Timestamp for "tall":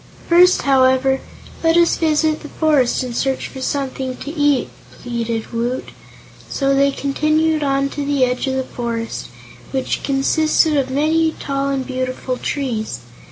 11.39-11.69